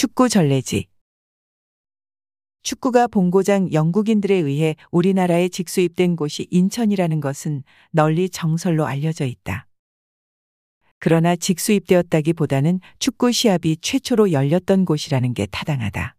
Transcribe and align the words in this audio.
축구 0.00 0.30
전래지. 0.30 0.86
축구가 2.62 3.06
본고장 3.08 3.74
영국인들에 3.74 4.34
의해 4.34 4.74
우리나라에 4.90 5.50
직수입된 5.50 6.16
곳이 6.16 6.46
인천이라는 6.50 7.20
것은 7.20 7.64
널리 7.90 8.30
정설로 8.30 8.86
알려져 8.86 9.26
있다. 9.26 9.66
그러나 11.00 11.36
직수입되었다기 11.36 12.32
보다는 12.32 12.80
축구 12.98 13.30
시합이 13.30 13.76
최초로 13.82 14.32
열렸던 14.32 14.86
곳이라는 14.86 15.34
게 15.34 15.44
타당하다. 15.44 16.16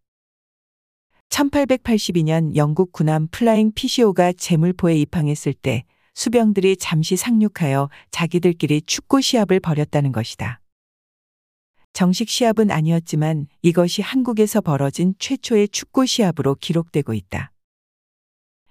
1882년 1.29 2.55
영국 2.55 2.91
군함 2.91 3.29
플라잉 3.31 3.71
피시호가 3.73 4.31
제물포에 4.31 4.95
입항했을 4.97 5.53
때 5.55 5.85
수병들이 6.13 6.77
잠시 6.77 7.15
상륙하여 7.15 7.89
자기들끼리 8.11 8.83
축구 8.83 9.21
시합을 9.21 9.59
벌였다는 9.59 10.11
것이다. 10.11 10.60
정식 11.93 12.29
시합은 12.29 12.71
아니었지만 12.71 13.47
이것이 13.61 14.01
한국에서 14.01 14.61
벌어진 14.61 15.13
최초의 15.19 15.69
축구 15.69 16.05
시합으로 16.05 16.55
기록되고 16.55 17.13
있다. 17.13 17.51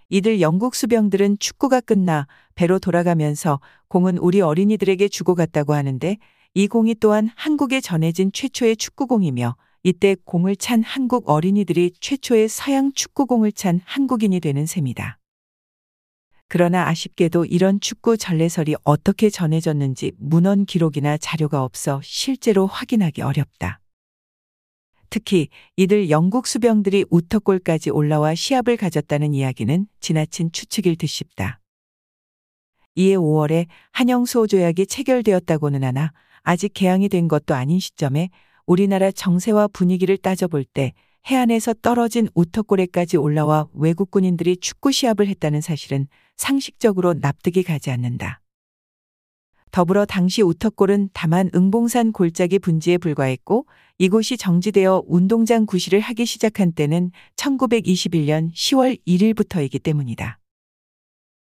이들 0.08 0.40
영국 0.40 0.74
수병들은 0.74 1.38
축구가 1.38 1.80
끝나 1.80 2.26
배로 2.56 2.80
돌아가면서 2.80 3.60
공은 3.88 4.18
우리 4.18 4.40
어린이들에게 4.40 5.06
주고 5.08 5.36
갔다고 5.36 5.74
하는데 5.74 6.16
이 6.54 6.66
공이 6.66 6.96
또한 6.96 7.30
한국에 7.36 7.80
전해진 7.80 8.32
최초의 8.32 8.76
축구공이며 8.76 9.54
이때 9.84 10.16
공을 10.24 10.56
찬 10.56 10.82
한국 10.82 11.28
어린이들이 11.30 11.92
최초의 12.00 12.48
서양 12.48 12.92
축구공을 12.92 13.52
찬 13.52 13.80
한국인이 13.84 14.40
되는 14.40 14.66
셈이다. 14.66 15.19
그러나 16.52 16.88
아쉽게도 16.88 17.44
이런 17.44 17.78
축구 17.78 18.16
전래설이 18.16 18.74
어떻게 18.82 19.30
전해졌는지 19.30 20.10
문헌 20.18 20.64
기록이나 20.64 21.16
자료가 21.16 21.62
없어 21.62 22.00
실제로 22.02 22.66
확인하기 22.66 23.22
어렵다. 23.22 23.80
특히 25.10 25.46
이들 25.76 26.10
영국 26.10 26.48
수병들이 26.48 27.04
우터골까지 27.08 27.90
올라와 27.90 28.34
시합을 28.34 28.76
가졌다는 28.78 29.32
이야기는 29.32 29.86
지나친 30.00 30.50
추측일 30.50 30.96
듯 30.96 31.06
싶다. 31.06 31.60
이에 32.96 33.14
5월에 33.14 33.66
한영수호 33.92 34.48
조약이 34.48 34.86
체결되었다고는 34.86 35.84
하나 35.84 36.10
아직 36.42 36.72
개항이 36.74 37.08
된 37.08 37.28
것도 37.28 37.54
아닌 37.54 37.78
시점에 37.78 38.28
우리나라 38.66 39.12
정세와 39.12 39.68
분위기를 39.68 40.16
따져볼 40.16 40.64
때 40.64 40.94
해안에서 41.26 41.74
떨어진 41.74 42.28
우터골에까지 42.34 43.18
올라와 43.18 43.68
외국 43.72 44.10
군인들이 44.10 44.56
축구 44.56 44.90
시합을 44.90 45.28
했다는 45.28 45.60
사실은 45.60 46.08
상식적으로 46.40 47.12
납득이 47.12 47.62
가지 47.62 47.90
않는다. 47.90 48.40
더불어 49.70 50.06
당시 50.06 50.42
우터골은 50.42 51.10
다만 51.12 51.50
응봉산 51.54 52.12
골짜기 52.12 52.58
분지에 52.58 52.96
불과했고 52.96 53.66
이곳이 53.98 54.36
정지되어 54.38 55.04
운동장 55.06 55.66
구실을 55.66 56.00
하기 56.00 56.24
시작한 56.24 56.72
때는 56.72 57.12
1921년 57.36 58.52
10월 58.52 58.98
1일부터이기 59.06 59.82
때문이다. 59.82 60.39